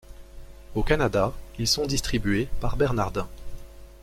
[0.73, 3.27] Au Canada, ils sont distribués par Bernardin.